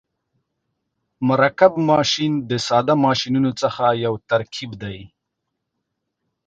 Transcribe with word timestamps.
مرکب 1.27 1.73
ماشین 1.89 2.31
د 2.49 2.51
ساده 2.67 2.95
ماشینونو 3.05 3.51
څخه 3.61 3.85
یو 4.05 4.13
ترکیب 4.29 4.71
دی. 4.83 4.97